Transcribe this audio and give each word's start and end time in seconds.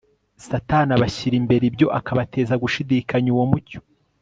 satani 0.47 0.91
abashyira 0.97 1.35
imbere 1.41 1.63
ibyo 1.71 1.87
akabateza 1.99 2.53
gushidikanya 2.63 3.29
uwo 3.35 3.45
mucyo 3.51 3.79